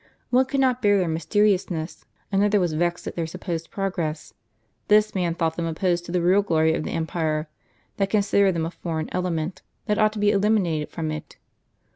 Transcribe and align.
One 0.31 0.45
could 0.47 0.59
not 0.59 0.81
bear 0.81 0.97
their 0.97 1.07
mysteriousness, 1.07 2.05
another 2.31 2.59
was 2.59 2.73
vexed 2.73 3.05
at 3.05 3.15
their 3.15 3.27
sup 3.27 3.41
posed 3.41 3.69
progress; 3.69 4.33
this 4.87 5.13
man 5.13 5.35
thought 5.35 5.55
them 5.57 5.67
opposed 5.67 6.05
to 6.07 6.11
the 6.11 6.23
real 6.23 6.41
glory 6.41 6.73
of 6.73 6.83
the 6.83 6.89
empire, 6.89 7.47
that 7.97 8.09
considered 8.09 8.53
them 8.53 8.65
a 8.65 8.71
foreign 8.71 9.09
element, 9.11 9.61
that 9.85 9.99
ought 9.99 10.13
to 10.13 10.19
be 10.19 10.31
eliminated 10.31 10.89
from 10.89 11.11
it. 11.11 11.37